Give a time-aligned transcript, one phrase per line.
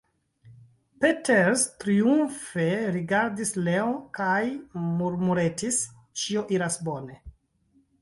[1.03, 2.65] Peters triumfe
[2.97, 4.41] rigardis Leon kaj
[4.91, 5.81] murmuretis:
[6.25, 7.25] Ĉio iras bone.